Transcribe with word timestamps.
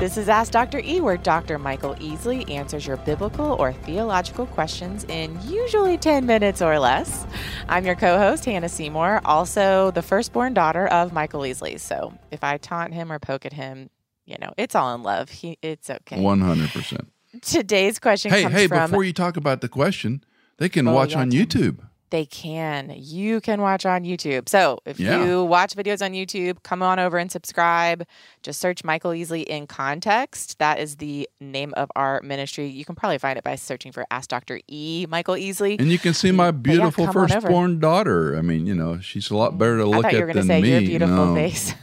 This 0.00 0.16
is 0.16 0.30
Ask 0.30 0.50
Dr. 0.52 0.78
E, 0.82 1.02
where 1.02 1.18
Dr. 1.18 1.58
Michael 1.58 1.94
Easley 1.96 2.48
answers 2.50 2.86
your 2.86 2.96
biblical 2.96 3.52
or 3.58 3.74
theological 3.74 4.46
questions 4.46 5.04
in 5.10 5.38
usually 5.46 5.98
10 5.98 6.24
minutes 6.24 6.62
or 6.62 6.78
less. 6.78 7.26
I'm 7.68 7.84
your 7.84 7.96
co 7.96 8.16
host, 8.16 8.46
Hannah 8.46 8.70
Seymour, 8.70 9.20
also 9.26 9.90
the 9.90 10.00
firstborn 10.00 10.54
daughter 10.54 10.86
of 10.86 11.12
Michael 11.12 11.42
Easley. 11.42 11.78
So 11.78 12.14
if 12.30 12.42
I 12.42 12.56
taunt 12.56 12.94
him 12.94 13.12
or 13.12 13.18
poke 13.18 13.44
at 13.44 13.52
him, 13.52 13.90
you 14.24 14.36
know, 14.40 14.54
it's 14.56 14.74
all 14.74 14.94
in 14.94 15.02
love. 15.02 15.28
He, 15.28 15.58
it's 15.60 15.90
okay. 15.90 16.16
100%. 16.16 17.06
Today's 17.42 17.98
question 17.98 18.30
Hey, 18.30 18.44
hey, 18.44 18.68
from. 18.68 18.90
before 18.90 19.04
you 19.04 19.12
talk 19.12 19.36
about 19.36 19.60
the 19.60 19.68
question, 19.68 20.24
they 20.56 20.70
can 20.70 20.88
Oh, 20.88 20.94
watch 20.94 21.12
yeah, 21.12 21.20
on. 21.20 21.30
YouTube. 21.30 21.78
They 22.10 22.26
can. 22.26 22.92
You 22.96 23.40
can 23.40 23.60
watch 23.60 23.86
on 23.86 24.02
YouTube. 24.02 24.48
So 24.48 24.80
if 24.84 24.98
Yeah. 24.98 25.24
you 25.24 25.44
watch 25.44 25.74
videos 25.76 26.04
on 26.04 26.10
YouTube, 26.12 26.62
come 26.64 26.82
on 26.82 26.98
over 26.98 27.18
and 27.18 27.30
subscribe. 27.30 28.04
Just 28.42 28.60
search 28.60 28.82
Michael 28.82 29.12
Easley 29.12 29.44
in 29.44 29.68
context. 29.68 30.58
That 30.58 30.80
is 30.80 30.96
the 30.96 31.28
name 31.40 31.72
of 31.76 31.88
our 31.94 32.20
ministry. 32.22 32.66
You 32.66 32.84
can 32.84 32.96
probably 32.96 33.18
find 33.18 33.38
it 33.38 33.44
by 33.44 33.54
searching 33.54 33.92
for 33.92 34.04
Ask 34.10 34.28
Dr. 34.28 34.60
E. 34.66 35.06
Michael 35.08 35.34
Easley. 35.36 35.78
And 35.78 35.88
you 35.88 35.98
can 36.00 36.12
see 36.12 36.32
my 36.32 36.46
yeah, 36.46 36.50
beautiful 36.50 37.06
on 37.06 37.12
firstborn 37.12 37.78
daughter. 37.78 38.36
I 38.36 38.42
mean, 38.42 38.66
you 38.66 38.74
know, 38.74 38.98
she's 38.98 39.30
a 39.30 39.36
lot 39.36 39.56
better 39.56 39.76
to 39.78 39.82
I 39.84 39.86
look 39.86 40.02
thought 40.02 40.12
you 40.12 40.18
at 40.18 40.26
were 40.26 40.32
to 40.32 40.38
than 40.40 40.46
say 40.48 40.62
me. 40.62 40.70
your 40.70 40.80
beautiful 40.80 41.26
no. 41.26 41.34
face. 41.36 41.74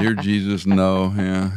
Dear 0.00 0.14
Jesus, 0.14 0.66
no. 0.66 1.12
Yeah. 1.16 1.50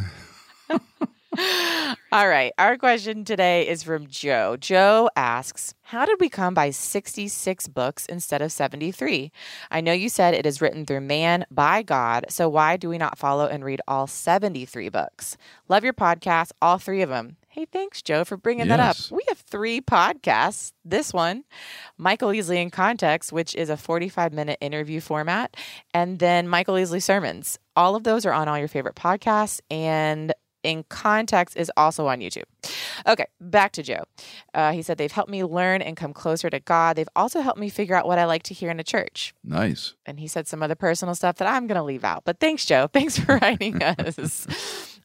All 2.10 2.30
right. 2.30 2.54
Our 2.58 2.78
question 2.78 3.26
today 3.26 3.68
is 3.68 3.84
from 3.84 4.08
Joe. 4.08 4.56
Joe 4.56 5.10
asks, 5.18 5.74
How 5.82 6.06
did 6.06 6.22
we 6.22 6.30
come 6.30 6.54
by 6.54 6.70
66 6.70 7.68
books 7.68 8.06
instead 8.06 8.42
of 8.42 8.54
73? 8.54 9.30
I 9.70 9.82
know 9.82 9.92
you 9.92 10.08
said 10.08 10.34
it 10.34 10.46
is 10.46 10.62
written 10.62 10.86
through 10.86 11.02
man 11.02 11.46
by 11.52 11.84
God, 11.84 12.28
so 12.30 12.48
why 12.48 12.78
do 12.78 12.88
we 12.88 12.98
not 12.98 13.18
follow 13.18 13.46
and 13.48 13.66
read 13.66 13.82
all 13.90 14.08
73 14.08 14.88
books? 14.88 15.36
Love 15.68 15.84
your 15.84 15.92
podcast, 15.92 16.52
all 16.62 16.78
three 16.78 17.02
of 17.02 17.10
them. 17.10 17.36
Hey, 17.50 17.66
thanks, 17.66 18.02
Joe, 18.02 18.24
for 18.24 18.38
bringing 18.38 18.70
that 18.70 18.80
up. 18.80 18.96
We 19.12 19.26
have 19.28 19.40
three 19.40 19.82
podcasts. 19.82 20.72
This 20.86 21.12
one, 21.12 21.44
Michael 21.98 22.30
Easley 22.30 22.62
in 22.62 22.70
Context, 22.70 23.34
which 23.34 23.54
is 23.54 23.70
a 23.70 23.76
45 23.76 24.32
minute 24.32 24.60
interview 24.62 25.02
format, 25.02 25.58
and 25.94 26.20
then 26.20 26.48
Michael 26.48 26.76
Easley 26.76 27.04
Sermons. 27.04 27.60
All 27.76 27.98
of 27.98 28.06
those 28.06 28.26
are 28.26 28.32
on 28.32 28.48
all 28.48 28.58
your 28.58 28.70
favorite 28.70 28.96
podcasts, 28.96 29.60
and 29.70 30.34
in 30.68 30.84
Context 30.90 31.56
is 31.56 31.72
also 31.78 32.08
on 32.08 32.20
YouTube. 32.20 32.44
Okay, 33.08 33.26
back 33.40 33.72
to 33.74 33.84
Joe. 33.84 34.04
Uh, 34.54 34.72
he 34.74 34.82
said, 34.82 34.98
They've 34.98 35.12
helped 35.12 35.32
me 35.32 35.44
learn 35.44 35.82
and 35.82 35.96
come 35.96 36.14
closer 36.14 36.50
to 36.50 36.60
God. 36.60 36.96
They've 36.98 37.08
also 37.16 37.42
helped 37.42 37.60
me 37.60 37.70
figure 37.70 37.96
out 37.96 38.06
what 38.06 38.20
I 38.20 38.26
like 38.26 38.44
to 38.44 38.54
hear 38.54 38.70
in 38.70 38.80
a 38.80 38.84
church. 38.84 39.34
Nice. 39.44 39.94
And 40.06 40.20
he 40.20 40.28
said 40.28 40.48
some 40.48 40.62
other 40.62 40.76
personal 40.76 41.16
stuff 41.16 41.38
that 41.38 41.48
I'm 41.48 41.68
going 41.68 41.78
to 41.78 41.84
leave 41.84 42.04
out. 42.04 42.24
But 42.26 42.40
thanks, 42.40 42.66
Joe. 42.66 42.88
Thanks 42.94 43.18
for 43.18 43.38
writing 43.42 43.82
us. 43.82 44.48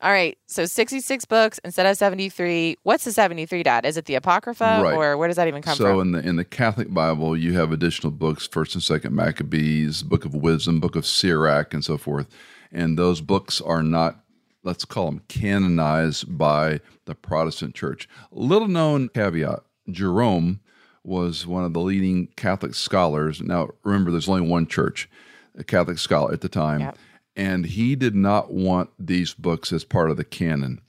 All 0.01 0.11
right, 0.11 0.37
so 0.49 0.65
66 0.67 1.25
books 1.27 1.61
instead 1.65 1.87
of 1.87 1.97
73. 1.97 2.77
What's 2.83 3.05
the 3.05 3.13
73, 3.13 3.63
Dad? 3.63 3.87
Is 3.87 3.97
it 3.97 4.07
the 4.07 4.17
Apocrypha 4.17 4.81
Right. 4.83 4.95
or 4.97 5.17
where 5.17 5.29
does 5.29 5.37
that 5.37 5.47
even 5.47 5.63
come 5.63 5.77
so 5.77 5.85
from? 5.85 5.95
So 5.97 6.01
in 6.01 6.13
the 6.13 6.29
in 6.29 6.37
the 6.37 6.45
Catholic 6.45 6.93
Bible, 6.93 7.37
you 7.37 7.53
have 7.53 7.71
additional 7.71 8.11
books, 8.11 8.49
First 8.49 8.75
and 8.75 8.83
Second 8.83 9.15
Maccabees, 9.15 10.03
Book 10.03 10.25
of 10.25 10.35
Wisdom, 10.35 10.81
Book 10.81 10.97
of 10.97 11.07
Sirach, 11.07 11.73
and 11.73 11.85
so 11.85 11.97
forth. 11.99 12.27
And 12.73 12.99
those 12.99 13.21
books 13.21 13.61
are 13.61 13.83
not, 13.83 14.25
let's 14.63 14.85
call 14.85 15.07
them, 15.07 15.23
canonized 15.29 16.37
by 16.37 16.81
the 17.07 17.15
Protestant 17.15 17.75
Church. 17.75 18.09
Little 18.31 18.69
known 18.69 19.09
caveat: 19.09 19.61
Jerome 19.91 20.61
was 21.05 21.47
one 21.47 21.65
of 21.65 21.73
the 21.73 21.81
leading 21.81 22.29
Catholic 22.37 22.75
scholars. 22.75 23.41
Now, 23.41 23.71
remember, 23.85 24.11
there's 24.11 24.29
only 24.29 24.49
one 24.49 24.67
church, 24.67 25.09
a 25.57 25.65
Catholic 25.65 25.99
scholar 25.99 26.33
at 26.33 26.41
the 26.41 26.49
time, 26.49 26.81
Yep. 26.81 26.99
and 27.37 27.67
he 27.67 27.97
did 27.97 28.15
not 28.15 28.53
want 28.53 28.91
these 28.99 29.35
books 29.35 29.73
as 29.73 29.85
part 29.85 30.11
of 30.11 30.17
the 30.17 30.25
canon. 30.25 30.81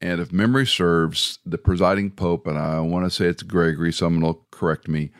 And 0.00 0.20
if 0.20 0.30
memory 0.30 0.66
serves, 0.66 1.38
the 1.46 1.56
presiding 1.56 2.10
pope, 2.10 2.46
and 2.46 2.58
I 2.58 2.80
want 2.80 3.06
to 3.06 3.10
say 3.10 3.26
it's 3.26 3.42
Gregory, 3.42 3.92
someone 3.92 4.22
will 4.22 4.46
correct 4.50 4.88
me, 4.88 5.10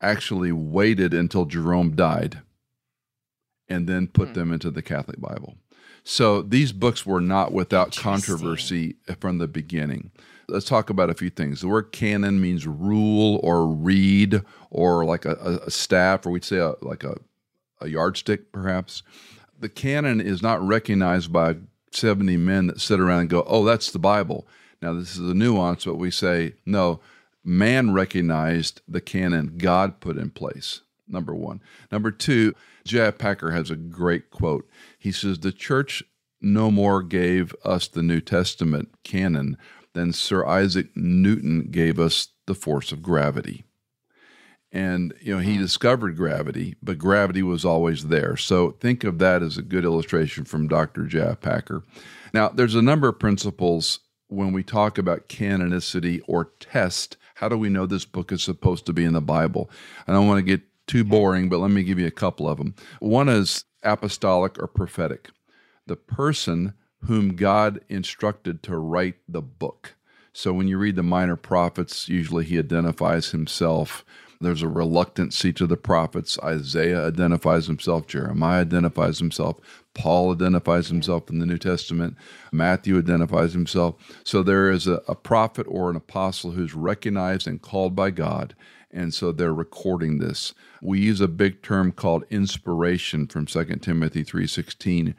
actually 0.00 0.50
waited 0.50 1.14
until 1.14 1.44
Jerome 1.44 1.94
died 1.94 2.40
and 3.68 3.88
then 3.88 4.08
put 4.08 4.28
hmm. 4.28 4.34
them 4.34 4.52
into 4.52 4.70
the 4.70 4.82
Catholic 4.82 5.20
Bible. 5.20 5.56
So 6.10 6.40
these 6.40 6.72
books 6.72 7.04
were 7.04 7.20
not 7.20 7.52
without 7.52 7.94
controversy 7.94 8.96
from 9.20 9.36
the 9.36 9.46
beginning. 9.46 10.10
Let's 10.48 10.64
talk 10.64 10.88
about 10.88 11.10
a 11.10 11.14
few 11.14 11.28
things. 11.28 11.60
The 11.60 11.68
word 11.68 11.92
canon 11.92 12.40
means 12.40 12.66
rule 12.66 13.38
or 13.42 13.66
read 13.66 14.40
or 14.70 15.04
like 15.04 15.26
a, 15.26 15.60
a, 15.66 15.70
staff, 15.70 16.24
or 16.24 16.30
we'd 16.30 16.46
say 16.46 16.56
a, 16.56 16.76
like 16.80 17.04
a, 17.04 17.18
a 17.82 17.88
yardstick, 17.88 18.52
perhaps. 18.52 19.02
The 19.60 19.68
canon 19.68 20.18
is 20.18 20.40
not 20.40 20.66
recognized 20.66 21.30
by 21.30 21.56
70 21.92 22.38
men 22.38 22.68
that 22.68 22.80
sit 22.80 23.00
around 23.00 23.20
and 23.20 23.30
go, 23.30 23.44
oh, 23.46 23.66
that's 23.66 23.90
the 23.90 23.98
Bible. 23.98 24.46
Now, 24.80 24.94
this 24.94 25.14
is 25.14 25.30
a 25.30 25.34
nuance, 25.34 25.84
but 25.84 25.96
we 25.96 26.10
say, 26.10 26.54
no, 26.64 27.00
man 27.44 27.92
recognized 27.92 28.80
the 28.88 29.02
canon 29.02 29.58
God 29.58 30.00
put 30.00 30.16
in 30.16 30.30
place, 30.30 30.80
number 31.08 31.34
one. 31.34 31.60
Number 31.90 32.10
two, 32.10 32.54
J.I. 32.84 33.12
Packer 33.12 33.50
has 33.50 33.70
a 33.70 33.76
great 33.76 34.30
quote. 34.30 34.68
He 34.98 35.12
says, 35.12 35.40
The 35.40 35.52
church 35.52 36.02
no 36.40 36.70
more 36.70 37.02
gave 37.02 37.54
us 37.64 37.88
the 37.88 38.02
New 38.02 38.20
Testament 38.20 38.90
canon 39.04 39.56
than 39.94 40.12
Sir 40.12 40.46
Isaac 40.46 40.88
Newton 40.94 41.68
gave 41.70 41.98
us 41.98 42.28
the 42.46 42.54
force 42.54 42.92
of 42.92 43.02
gravity 43.02 43.64
and 44.72 45.14
you 45.20 45.34
know 45.34 45.40
he 45.40 45.54
hmm. 45.54 45.62
discovered 45.62 46.16
gravity 46.16 46.76
but 46.82 46.98
gravity 46.98 47.42
was 47.42 47.64
always 47.64 48.06
there 48.06 48.36
so 48.36 48.72
think 48.72 49.04
of 49.04 49.18
that 49.18 49.42
as 49.42 49.56
a 49.56 49.62
good 49.62 49.84
illustration 49.84 50.44
from 50.44 50.68
dr 50.68 51.02
jeff 51.06 51.40
packer 51.40 51.82
now 52.34 52.48
there's 52.48 52.74
a 52.74 52.82
number 52.82 53.08
of 53.08 53.18
principles 53.18 54.00
when 54.28 54.52
we 54.52 54.62
talk 54.62 54.98
about 54.98 55.28
canonicity 55.28 56.20
or 56.26 56.52
test 56.60 57.16
how 57.36 57.48
do 57.48 57.56
we 57.56 57.68
know 57.68 57.86
this 57.86 58.04
book 58.04 58.30
is 58.30 58.42
supposed 58.42 58.84
to 58.84 58.92
be 58.92 59.04
in 59.04 59.14
the 59.14 59.20
bible 59.20 59.70
i 60.06 60.12
don't 60.12 60.26
want 60.26 60.38
to 60.38 60.42
get 60.42 60.62
too 60.88 61.04
boring 61.04 61.48
but 61.48 61.58
let 61.58 61.70
me 61.70 61.84
give 61.84 61.98
you 61.98 62.06
a 62.06 62.10
couple 62.10 62.48
of 62.48 62.58
them 62.58 62.74
one 62.98 63.28
is 63.28 63.64
apostolic 63.82 64.58
or 64.58 64.66
prophetic. 64.66 65.30
The 65.86 65.96
person 65.96 66.74
whom 67.04 67.36
god 67.36 67.80
instructed 67.88 68.62
to 68.64 68.76
write 68.76 69.16
the 69.28 69.42
book. 69.42 69.94
So 70.32 70.52
when 70.52 70.68
you 70.68 70.78
read 70.78 70.96
the 70.96 71.02
minor 71.02 71.36
prophets 71.36 72.08
usually 72.08 72.44
he 72.44 72.58
identifies 72.58 73.30
himself. 73.30 74.04
There's 74.40 74.62
a 74.62 74.68
reluctancy 74.68 75.52
to 75.54 75.66
the 75.66 75.76
prophets. 75.76 76.38
Isaiah 76.44 77.08
identifies 77.08 77.66
himself, 77.66 78.06
Jeremiah 78.06 78.60
identifies 78.60 79.18
himself, 79.18 79.56
Paul 79.94 80.32
identifies 80.32 80.86
himself 80.88 81.28
in 81.28 81.40
the 81.40 81.46
New 81.46 81.58
Testament, 81.58 82.16
Matthew 82.52 82.98
identifies 82.98 83.52
himself. 83.52 83.96
So 84.22 84.44
there 84.44 84.70
is 84.70 84.86
a, 84.86 85.02
a 85.08 85.16
prophet 85.16 85.66
or 85.68 85.90
an 85.90 85.96
apostle 85.96 86.52
who's 86.52 86.74
recognized 86.74 87.48
and 87.48 87.60
called 87.60 87.96
by 87.96 88.12
God. 88.12 88.54
And 88.90 89.12
so 89.12 89.32
they're 89.32 89.52
recording 89.52 90.18
this. 90.18 90.54
We 90.80 91.00
use 91.00 91.20
a 91.20 91.28
big 91.28 91.62
term 91.62 91.92
called 91.92 92.24
inspiration 92.30 93.26
from 93.26 93.46
2 93.46 93.82
Timothy 93.82 94.24
3:16 94.24 95.14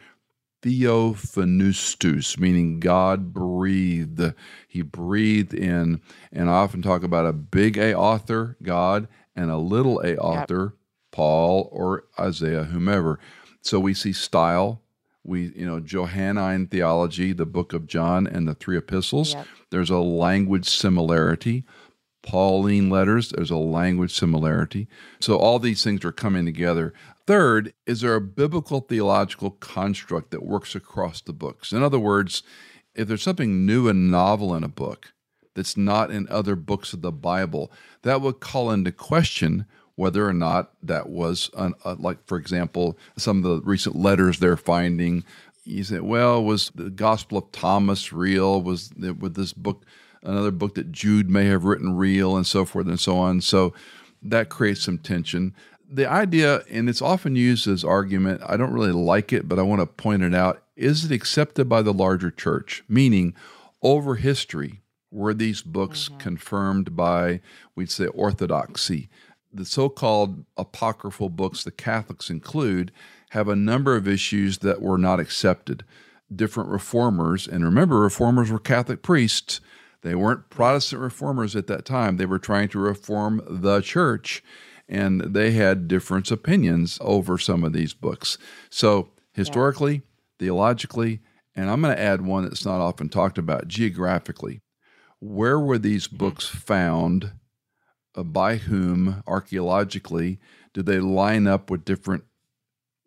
Theopneustos, 0.62 2.38
meaning 2.38 2.79
God 2.79 3.34
breathed. 3.34 4.34
He 4.68 4.81
breathed 4.81 5.53
in, 5.53 6.02
and 6.31 6.50
I 6.50 6.53
often 6.53 6.81
talk 6.81 7.03
about 7.03 7.25
a 7.25 7.34
big 7.34 7.78
A 7.78 7.94
author, 7.96 8.58
God, 8.62 9.08
and 9.35 9.50
a 9.50 9.58
little 9.58 10.02
A 10.02 10.18
author, 10.18 10.75
Paul 11.12 11.69
or 11.72 12.03
Isaiah, 12.19 12.66
whomever. 12.66 13.19
So 13.62 13.79
we 13.79 13.94
see 13.94 14.12
style. 14.13 14.81
We, 15.24 15.52
you 15.56 15.66
know, 15.66 15.79
Johannine 15.79 16.68
theology, 16.68 17.34
the 17.34 17.46
book 17.46 17.74
of 17.74 17.88
John 17.88 18.25
and 18.25 18.47
the 18.47 18.56
three 18.56 18.78
epistles. 18.78 19.34
Yep. 19.34 19.47
There's 19.69 19.90
a 19.90 20.00
language 20.00 20.68
similarity. 20.68 21.66
Pauline 22.22 22.90
letters, 22.90 23.30
there's 23.30 23.52
a 23.52 23.57
language 23.57 24.13
similarity. 24.13 24.88
So 25.19 25.38
all 25.38 25.59
these 25.59 25.84
things 25.84 26.03
are 26.03 26.12
coming 26.12 26.46
together. 26.46 26.94
Third, 27.25 27.74
is 27.85 28.02
there 28.02 28.16
a 28.16 28.22
biblical 28.22 28.81
theological 28.81 29.52
construct 29.52 30.31
that 30.31 30.46
works 30.46 30.75
across 30.75 31.22
the 31.22 31.34
books? 31.34 31.72
In 31.72 31.84
other 31.84 32.00
words, 32.00 32.44
if 32.96 33.08
there's 33.08 33.23
something 33.23 33.66
new 33.66 33.88
and 33.88 34.11
novel 34.11 34.55
in 34.55 34.64
a 34.64 34.70
book 34.70 35.14
that's 35.55 35.78
not 35.78 36.11
in 36.11 36.28
other 36.29 36.55
books 36.55 36.93
of 36.93 37.02
the 37.02 37.11
Bible, 37.11 37.72
that 38.02 38.22
would 38.22 38.40
call 38.40 38.72
into 38.72 38.91
question 38.91 39.66
whether 39.96 40.28
or 40.28 40.34
not 40.34 40.72
that 40.82 41.09
was, 41.09 41.49
an, 41.58 41.73
uh, 41.84 41.96
like, 41.99 42.26
for 42.26 42.38
example, 42.38 42.97
some 43.17 43.38
of 43.38 43.43
the 43.43 43.61
recent 43.61 43.96
letters 43.96 44.40
they're 44.40 44.58
finding. 44.58 45.23
You 45.66 45.84
say, 45.84 45.99
well, 45.99 46.43
was 46.43 46.72
the 46.73 46.90
Gospel 46.90 47.38
of 47.38 47.52
Thomas 47.52 48.14
real? 48.14 48.61
Was 48.61 48.93
with 48.96 49.35
this 49.35 49.53
book 49.53 49.85
another 50.23 50.51
book 50.51 50.75
that 50.75 50.91
Jude 50.91 51.29
may 51.29 51.45
have 51.45 51.66
written 51.66 51.95
real, 51.95 52.35
and 52.35 52.45
so 52.45 52.66
forth 52.66 52.87
and 52.87 52.99
so 52.99 53.17
on? 53.17 53.41
So 53.41 53.73
that 54.21 54.49
creates 54.49 54.83
some 54.83 54.97
tension. 54.97 55.53
The 55.91 56.09
idea, 56.09 56.63
and 56.69 56.87
it's 56.87 57.01
often 57.01 57.35
used 57.35 57.67
as 57.67 57.83
argument, 57.83 58.41
I 58.45 58.57
don't 58.57 58.73
really 58.73 58.91
like 58.91 59.33
it, 59.33 59.47
but 59.47 59.57
I 59.57 59.63
want 59.63 59.81
to 59.81 59.87
point 59.87 60.21
it 60.21 60.35
out. 60.35 60.61
Is 60.75 61.05
it 61.05 61.11
accepted 61.11 61.67
by 61.67 61.81
the 61.81 61.93
larger 61.93 62.29
church? 62.29 62.83
Meaning, 62.87 63.33
over 63.81 64.16
history, 64.16 64.81
were 65.09 65.33
these 65.33 65.63
books 65.63 66.07
mm-hmm. 66.07 66.17
confirmed 66.19 66.95
by, 66.95 67.41
we'd 67.75 67.89
say, 67.89 68.05
orthodoxy? 68.07 69.09
The 69.51 69.66
so 69.66 69.89
called 69.89 70.45
apocryphal 70.57 71.29
books 71.29 71.63
the 71.63 71.71
Catholics 71.71 72.29
include 72.29 72.91
have 73.29 73.47
a 73.47 73.55
number 73.55 73.95
of 73.95 74.07
issues 74.07 74.59
that 74.59 74.81
were 74.81 74.99
not 74.99 75.19
accepted. 75.19 75.83
different 76.33 76.69
reformers. 76.69 77.47
And 77.47 77.63
remember, 77.63 77.99
reformers 77.99 78.51
were 78.51 78.59
Catholic 78.59 79.01
priests. 79.01 79.61
They 80.01 80.16
weren't 80.16 80.49
Protestant 80.49 81.01
reformers 81.01 81.55
at 81.55 81.67
that 81.67 81.85
time. 81.85 82.17
They 82.17 82.25
were 82.25 82.40
trying 82.40 82.69
to 82.69 82.79
reform 82.79 83.41
the 83.49 83.81
church, 83.81 84.43
and 84.87 85.22
they 85.22 85.51
had 85.51 85.87
different 85.87 86.31
opinions 86.31 86.97
over 87.01 87.37
some 87.37 87.63
of 87.63 87.73
these 87.73 87.93
books. 87.93 88.37
So, 88.69 89.09
historically, 89.34 89.96
yeah. 89.96 90.01
theologically, 90.40 91.19
and 91.55 91.69
I'm 91.69 91.81
going 91.81 91.96
to 91.96 92.01
add 92.01 92.22
one 92.22 92.43
that's 92.43 92.66
not 92.66 92.79
often 92.79 93.09
talked 93.09 93.37
about 93.37 93.67
geographically. 93.67 94.61
Where 95.19 95.59
were 95.59 95.78
these 95.78 96.07
books 96.07 96.45
found? 96.47 97.34
Uh, 98.16 98.23
by 98.23 98.55
whom 98.55 99.22
archaeologically? 99.28 100.40
Did 100.73 100.85
they 100.85 100.99
line 100.99 101.45
up 101.45 101.69
with 101.69 101.85
different 101.85 102.23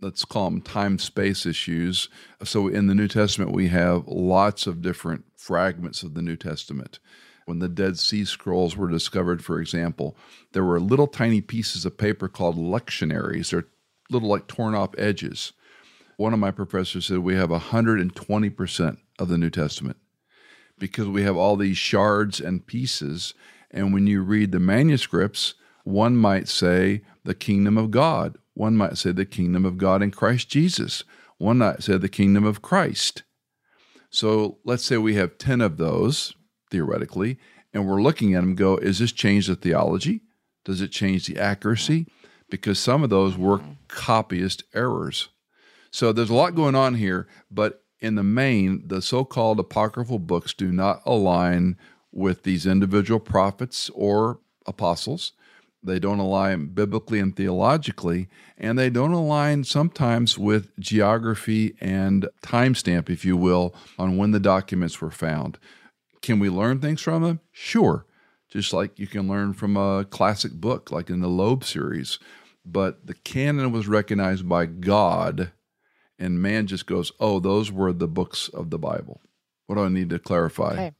let's 0.02 0.24
call 0.24 0.50
them 0.50 0.60
time 0.60 0.98
space 0.98 1.46
issues. 1.46 2.08
So 2.42 2.66
in 2.66 2.88
the 2.88 2.94
New 2.94 3.08
Testament, 3.08 3.52
we 3.52 3.68
have 3.68 4.06
lots 4.06 4.66
of 4.66 4.82
different 4.82 5.24
fragments 5.36 6.02
of 6.02 6.14
the 6.14 6.22
New 6.22 6.36
Testament. 6.36 6.98
When 7.46 7.60
the 7.60 7.68
Dead 7.68 7.98
Sea 7.98 8.24
Scrolls 8.24 8.76
were 8.76 8.88
discovered, 8.88 9.44
for 9.44 9.60
example, 9.60 10.16
there 10.52 10.64
were 10.64 10.80
little 10.80 11.06
tiny 11.06 11.40
pieces 11.40 11.86
of 11.86 11.96
paper 11.96 12.28
called 12.28 12.56
lectionaries. 12.56 13.50
They're 13.50 13.68
little 14.10 14.28
like 14.28 14.48
torn 14.48 14.74
off 14.74 14.90
edges. 14.98 15.52
One 16.16 16.32
of 16.32 16.38
my 16.38 16.50
professors 16.50 17.06
said 17.06 17.18
we 17.18 17.36
have 17.36 17.50
120% 17.50 18.96
of 19.18 19.28
the 19.28 19.38
New 19.38 19.50
Testament 19.50 19.96
because 20.78 21.06
we 21.06 21.22
have 21.22 21.36
all 21.36 21.56
these 21.56 21.76
shards 21.76 22.40
and 22.40 22.66
pieces. 22.66 23.34
And 23.70 23.94
when 23.94 24.06
you 24.06 24.22
read 24.22 24.52
the 24.52 24.60
manuscripts, 24.60 25.54
one 25.84 26.16
might 26.16 26.48
say 26.48 27.02
the 27.24 27.34
kingdom 27.34 27.78
of 27.78 27.90
God 27.90 28.36
one 28.62 28.76
might 28.76 28.96
say 28.96 29.10
the 29.10 29.26
kingdom 29.26 29.64
of 29.64 29.76
God 29.76 30.04
in 30.04 30.12
Christ 30.12 30.48
Jesus. 30.48 31.02
One 31.36 31.58
might 31.58 31.82
say 31.82 31.98
the 31.98 32.08
kingdom 32.08 32.44
of 32.44 32.62
Christ. 32.62 33.24
So 34.08 34.58
let's 34.64 34.84
say 34.84 34.98
we 34.98 35.16
have 35.16 35.36
10 35.36 35.60
of 35.60 35.78
those, 35.78 36.32
theoretically, 36.70 37.40
and 37.74 37.88
we're 37.88 38.00
looking 38.00 38.34
at 38.34 38.40
them 38.42 38.54
go, 38.54 38.76
is 38.76 39.00
this 39.00 39.10
change 39.10 39.48
the 39.48 39.56
theology? 39.56 40.20
Does 40.64 40.80
it 40.80 40.92
change 40.92 41.26
the 41.26 41.40
accuracy? 41.40 42.06
Because 42.50 42.78
some 42.78 43.02
of 43.02 43.10
those 43.10 43.36
were 43.36 43.58
mm-hmm. 43.58 43.72
copyist 43.88 44.62
errors. 44.72 45.30
So 45.90 46.12
there's 46.12 46.30
a 46.30 46.34
lot 46.34 46.54
going 46.54 46.76
on 46.76 46.94
here, 46.94 47.26
but 47.50 47.82
in 47.98 48.14
the 48.14 48.22
main, 48.22 48.86
the 48.86 49.02
so 49.02 49.24
called 49.24 49.58
apocryphal 49.58 50.20
books 50.20 50.54
do 50.54 50.70
not 50.70 51.02
align 51.04 51.76
with 52.12 52.44
these 52.44 52.64
individual 52.64 53.18
prophets 53.18 53.90
or 53.92 54.38
apostles. 54.68 55.32
They 55.84 55.98
don't 55.98 56.20
align 56.20 56.66
biblically 56.66 57.18
and 57.18 57.34
theologically, 57.34 58.28
and 58.56 58.78
they 58.78 58.88
don't 58.88 59.12
align 59.12 59.64
sometimes 59.64 60.38
with 60.38 60.78
geography 60.78 61.74
and 61.80 62.28
timestamp, 62.42 63.10
if 63.10 63.24
you 63.24 63.36
will, 63.36 63.74
on 63.98 64.16
when 64.16 64.30
the 64.30 64.38
documents 64.38 65.00
were 65.00 65.10
found. 65.10 65.58
Can 66.20 66.38
we 66.38 66.48
learn 66.48 66.78
things 66.78 67.00
from 67.00 67.22
them? 67.22 67.40
Sure. 67.50 68.06
Just 68.48 68.72
like 68.72 68.98
you 68.98 69.08
can 69.08 69.26
learn 69.26 69.54
from 69.54 69.76
a 69.76 70.04
classic 70.04 70.52
book, 70.52 70.92
like 70.92 71.10
in 71.10 71.20
the 71.20 71.28
Loeb 71.28 71.64
series. 71.64 72.20
But 72.64 73.06
the 73.06 73.14
canon 73.14 73.72
was 73.72 73.88
recognized 73.88 74.48
by 74.48 74.66
God, 74.66 75.50
and 76.16 76.40
man 76.40 76.68
just 76.68 76.86
goes, 76.86 77.10
oh, 77.18 77.40
those 77.40 77.72
were 77.72 77.92
the 77.92 78.06
books 78.06 78.48
of 78.48 78.70
the 78.70 78.78
Bible. 78.78 79.20
What 79.66 79.76
do 79.76 79.82
I 79.82 79.88
need 79.88 80.10
to 80.10 80.20
clarify? 80.20 80.74
Okay. 80.74 80.92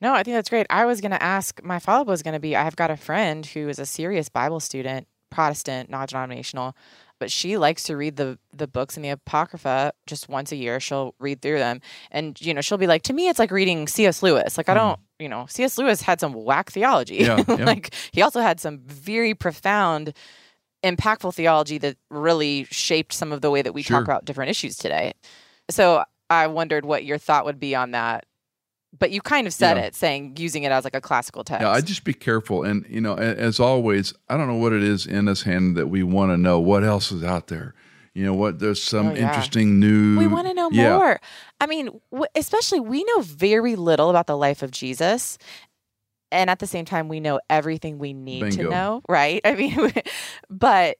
No, 0.00 0.14
I 0.14 0.22
think 0.22 0.36
that's 0.36 0.48
great. 0.48 0.66
I 0.70 0.84
was 0.84 1.00
going 1.00 1.10
to 1.10 1.22
ask, 1.22 1.62
my 1.62 1.78
follow 1.78 2.02
up 2.02 2.06
was 2.06 2.22
going 2.22 2.34
to 2.34 2.40
be 2.40 2.54
I've 2.54 2.76
got 2.76 2.90
a 2.90 2.96
friend 2.96 3.44
who 3.44 3.68
is 3.68 3.78
a 3.78 3.86
serious 3.86 4.28
Bible 4.28 4.60
student, 4.60 5.08
Protestant, 5.30 5.90
non 5.90 6.06
denominational, 6.06 6.76
but 7.18 7.30
she 7.30 7.56
likes 7.56 7.82
to 7.84 7.96
read 7.96 8.16
the 8.16 8.38
the 8.52 8.68
books 8.68 8.96
in 8.96 9.02
the 9.02 9.08
Apocrypha 9.10 9.92
just 10.06 10.28
once 10.28 10.52
a 10.52 10.56
year. 10.56 10.78
She'll 10.78 11.14
read 11.18 11.42
through 11.42 11.58
them. 11.58 11.80
And, 12.10 12.40
you 12.40 12.54
know, 12.54 12.60
she'll 12.60 12.78
be 12.78 12.86
like, 12.86 13.02
to 13.02 13.12
me, 13.12 13.28
it's 13.28 13.38
like 13.38 13.50
reading 13.50 13.88
C.S. 13.88 14.22
Lewis. 14.22 14.56
Like, 14.56 14.68
I 14.68 14.74
mm-hmm. 14.74 14.88
don't, 14.88 15.00
you 15.18 15.28
know, 15.28 15.46
C.S. 15.48 15.78
Lewis 15.78 16.00
had 16.00 16.20
some 16.20 16.32
whack 16.32 16.70
theology. 16.70 17.16
Yeah, 17.16 17.42
yeah. 17.48 17.64
like, 17.64 17.94
he 18.12 18.22
also 18.22 18.40
had 18.40 18.60
some 18.60 18.78
very 18.86 19.34
profound, 19.34 20.14
impactful 20.84 21.34
theology 21.34 21.78
that 21.78 21.96
really 22.08 22.64
shaped 22.70 23.12
some 23.12 23.32
of 23.32 23.40
the 23.40 23.50
way 23.50 23.62
that 23.62 23.74
we 23.74 23.82
sure. 23.82 23.96
talk 23.96 24.04
about 24.04 24.24
different 24.24 24.50
issues 24.50 24.76
today. 24.76 25.12
So 25.70 26.04
I 26.30 26.46
wondered 26.46 26.84
what 26.84 27.04
your 27.04 27.18
thought 27.18 27.44
would 27.44 27.58
be 27.58 27.74
on 27.74 27.90
that 27.92 28.26
but 28.96 29.10
you 29.10 29.20
kind 29.20 29.46
of 29.46 29.52
said 29.52 29.76
yeah. 29.76 29.84
it 29.84 29.94
saying 29.94 30.34
using 30.38 30.62
it 30.62 30.72
as 30.72 30.84
like 30.84 30.94
a 30.94 31.00
classical 31.00 31.44
text 31.44 31.62
yeah 31.62 31.70
i 31.70 31.80
just 31.80 32.04
be 32.04 32.14
careful 32.14 32.62
and 32.62 32.86
you 32.88 33.00
know 33.00 33.14
as 33.14 33.60
always 33.60 34.14
i 34.28 34.36
don't 34.36 34.48
know 34.48 34.54
what 34.54 34.72
it 34.72 34.82
is 34.82 35.06
in 35.06 35.26
this 35.26 35.42
hand 35.42 35.76
that 35.76 35.88
we 35.88 36.02
want 36.02 36.30
to 36.30 36.36
know 36.36 36.58
what 36.58 36.84
else 36.84 37.12
is 37.12 37.22
out 37.22 37.48
there 37.48 37.74
you 38.14 38.24
know 38.24 38.34
what 38.34 38.58
there's 38.58 38.82
some 38.82 39.08
oh, 39.08 39.14
yeah. 39.14 39.28
interesting 39.28 39.78
new 39.78 40.18
we 40.18 40.26
want 40.26 40.46
to 40.46 40.54
know 40.54 40.70
yeah. 40.72 40.96
more 40.96 41.20
i 41.60 41.66
mean 41.66 41.86
w- 42.10 42.26
especially 42.34 42.80
we 42.80 43.04
know 43.04 43.20
very 43.20 43.76
little 43.76 44.10
about 44.10 44.26
the 44.26 44.36
life 44.36 44.62
of 44.62 44.70
jesus 44.70 45.38
and 46.30 46.50
at 46.50 46.58
the 46.58 46.66
same 46.66 46.84
time 46.84 47.08
we 47.08 47.20
know 47.20 47.40
everything 47.48 47.98
we 47.98 48.12
need 48.12 48.40
Bingo. 48.40 48.64
to 48.64 48.70
know 48.70 49.02
right 49.08 49.40
i 49.44 49.54
mean 49.54 49.92
but 50.48 50.96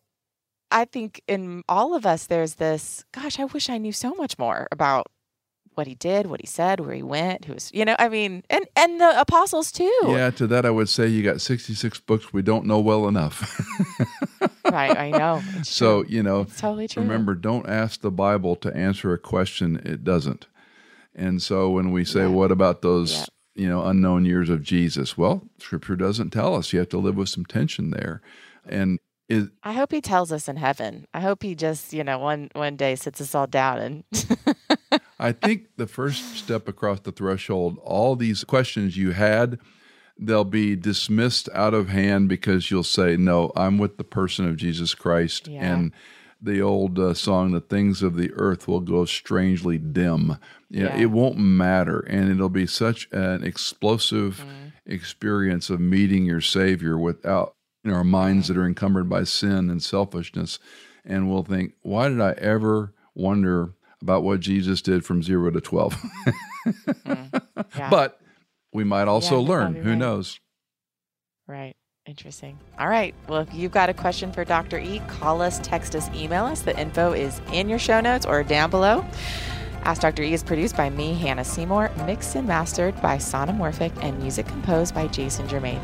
i 0.70 0.84
think 0.84 1.22
in 1.26 1.62
all 1.68 1.94
of 1.94 2.04
us 2.06 2.26
there's 2.26 2.56
this 2.56 3.04
gosh 3.12 3.38
i 3.40 3.44
wish 3.46 3.70
i 3.70 3.78
knew 3.78 3.92
so 3.92 4.14
much 4.14 4.38
more 4.38 4.68
about 4.70 5.08
what 5.78 5.86
he 5.86 5.94
did, 5.94 6.26
what 6.26 6.40
he 6.40 6.46
said, 6.46 6.80
where 6.80 6.94
he 6.94 7.02
went, 7.02 7.44
who 7.44 7.54
was, 7.54 7.70
you 7.72 7.84
know, 7.84 7.94
I 7.98 8.08
mean, 8.08 8.42
and 8.50 8.66
and 8.76 9.00
the 9.00 9.18
apostles 9.18 9.70
too. 9.72 9.98
Yeah, 10.06 10.30
to 10.32 10.46
that 10.48 10.66
I 10.66 10.70
would 10.70 10.88
say 10.88 11.06
you 11.06 11.22
got 11.22 11.40
66 11.40 12.00
books 12.00 12.32
we 12.32 12.42
don't 12.42 12.66
know 12.66 12.80
well 12.80 13.06
enough. 13.06 13.58
right, 14.70 14.98
I 14.98 15.10
know. 15.10 15.40
so, 15.62 16.04
you 16.06 16.22
know, 16.22 16.42
it's 16.42 16.60
totally 16.60 16.88
true. 16.88 17.02
Remember, 17.02 17.34
don't 17.34 17.68
ask 17.68 18.00
the 18.00 18.10
Bible 18.10 18.56
to 18.56 18.76
answer 18.76 19.14
a 19.14 19.18
question 19.18 19.80
it 19.84 20.02
doesn't. 20.02 20.48
And 21.14 21.40
so 21.40 21.70
when 21.70 21.92
we 21.92 22.04
say, 22.04 22.22
yeah. 22.22 22.26
what 22.28 22.50
about 22.50 22.82
those, 22.82 23.12
yeah. 23.12 23.24
you 23.54 23.68
know, 23.68 23.84
unknown 23.84 24.24
years 24.24 24.50
of 24.50 24.62
Jesus? 24.62 25.16
Well, 25.16 25.48
scripture 25.58 25.96
doesn't 25.96 26.30
tell 26.30 26.54
us. 26.54 26.72
You 26.72 26.80
have 26.80 26.88
to 26.90 26.98
live 26.98 27.16
with 27.16 27.28
some 27.28 27.44
tension 27.44 27.90
there. 27.90 28.20
And 28.68 28.98
is, 29.28 29.48
I 29.62 29.74
hope 29.74 29.92
he 29.92 30.00
tells 30.00 30.32
us 30.32 30.48
in 30.48 30.56
heaven. 30.56 31.06
I 31.12 31.20
hope 31.20 31.42
he 31.42 31.54
just, 31.54 31.92
you 31.92 32.02
know, 32.02 32.18
one 32.18 32.50
one 32.54 32.76
day 32.76 32.94
sits 32.94 33.20
us 33.20 33.34
all 33.34 33.46
down 33.46 33.78
and 33.78 34.04
I 35.18 35.32
think 35.32 35.76
the 35.76 35.86
first 35.86 36.36
step 36.36 36.68
across 36.68 37.00
the 37.00 37.12
threshold, 37.12 37.78
all 37.82 38.14
these 38.14 38.44
questions 38.44 38.96
you 38.96 39.12
had, 39.12 39.58
they'll 40.18 40.44
be 40.44 40.76
dismissed 40.76 41.48
out 41.54 41.74
of 41.74 41.88
hand 41.88 42.28
because 42.28 42.70
you'll 42.70 42.84
say, 42.84 43.16
No, 43.16 43.52
I'm 43.56 43.78
with 43.78 43.96
the 43.96 44.04
person 44.04 44.48
of 44.48 44.56
Jesus 44.56 44.94
Christ. 44.94 45.48
Yeah. 45.48 45.72
And 45.72 45.92
the 46.40 46.60
old 46.60 46.98
uh, 46.98 47.14
song, 47.14 47.50
The 47.50 47.60
Things 47.60 48.02
of 48.02 48.16
the 48.16 48.30
Earth 48.34 48.68
Will 48.68 48.80
Go 48.80 49.04
Strangely 49.04 49.76
Dim. 49.76 50.38
You 50.70 50.84
know, 50.84 50.90
yeah. 50.90 50.96
It 50.96 51.10
won't 51.10 51.38
matter. 51.38 52.00
And 52.00 52.30
it'll 52.30 52.48
be 52.48 52.66
such 52.66 53.08
an 53.10 53.42
explosive 53.42 54.44
mm. 54.46 54.72
experience 54.86 55.68
of 55.68 55.80
meeting 55.80 56.24
your 56.26 56.40
Savior 56.40 56.96
without 56.96 57.54
you 57.82 57.90
know, 57.90 57.96
our 57.96 58.04
minds 58.04 58.48
that 58.48 58.56
are 58.56 58.66
encumbered 58.66 59.08
by 59.08 59.24
sin 59.24 59.68
and 59.68 59.82
selfishness. 59.82 60.60
And 61.04 61.28
we'll 61.28 61.42
think, 61.42 61.74
Why 61.82 62.08
did 62.08 62.20
I 62.20 62.32
ever 62.32 62.92
wonder 63.14 63.74
about 64.02 64.22
what 64.22 64.40
Jesus 64.40 64.82
did 64.82 65.04
from 65.04 65.22
zero 65.22 65.50
to 65.50 65.60
12. 65.60 65.94
mm, 66.66 67.42
yeah. 67.76 67.90
But 67.90 68.20
we 68.72 68.84
might 68.84 69.08
also 69.08 69.40
yeah, 69.40 69.48
learn. 69.48 69.74
Who 69.74 69.90
right. 69.90 69.98
knows? 69.98 70.40
Right. 71.46 71.74
Interesting. 72.06 72.58
All 72.78 72.88
right. 72.88 73.14
Well, 73.28 73.40
if 73.40 73.52
you've 73.52 73.72
got 73.72 73.90
a 73.90 73.94
question 73.94 74.32
for 74.32 74.44
Dr. 74.44 74.78
E, 74.78 75.00
call 75.08 75.42
us, 75.42 75.60
text 75.62 75.94
us, 75.94 76.08
email 76.14 76.46
us. 76.46 76.62
The 76.62 76.78
info 76.78 77.12
is 77.12 77.40
in 77.52 77.68
your 77.68 77.78
show 77.78 78.00
notes 78.00 78.24
or 78.24 78.42
down 78.42 78.70
below. 78.70 79.04
Ask 79.82 80.02
Dr. 80.02 80.22
E 80.22 80.32
is 80.32 80.42
produced 80.42 80.76
by 80.76 80.90
me, 80.90 81.14
Hannah 81.14 81.44
Seymour, 81.44 81.90
mixed 82.06 82.34
and 82.34 82.48
mastered 82.48 83.00
by 83.02 83.18
Sonomorphic, 83.18 83.92
and 84.02 84.18
music 84.20 84.46
composed 84.46 84.94
by 84.94 85.06
Jason 85.08 85.46
Germain. 85.48 85.80